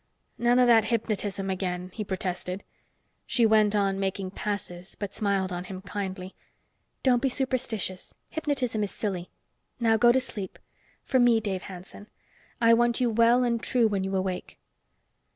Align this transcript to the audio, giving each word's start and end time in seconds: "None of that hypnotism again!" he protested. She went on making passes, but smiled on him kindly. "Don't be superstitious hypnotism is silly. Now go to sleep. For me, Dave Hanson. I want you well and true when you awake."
"None 0.39 0.57
of 0.57 0.65
that 0.65 0.85
hypnotism 0.85 1.51
again!" 1.51 1.91
he 1.93 2.03
protested. 2.03 2.63
She 3.27 3.45
went 3.45 3.75
on 3.75 3.99
making 3.99 4.31
passes, 4.31 4.95
but 4.95 5.13
smiled 5.13 5.51
on 5.51 5.65
him 5.65 5.83
kindly. 5.83 6.33
"Don't 7.03 7.21
be 7.21 7.29
superstitious 7.29 8.15
hypnotism 8.31 8.83
is 8.83 8.89
silly. 8.89 9.29
Now 9.79 9.97
go 9.97 10.11
to 10.11 10.19
sleep. 10.19 10.57
For 11.03 11.19
me, 11.19 11.39
Dave 11.39 11.61
Hanson. 11.69 12.07
I 12.59 12.73
want 12.73 12.99
you 12.99 13.11
well 13.11 13.43
and 13.43 13.61
true 13.61 13.87
when 13.87 14.03
you 14.03 14.15
awake." 14.15 14.57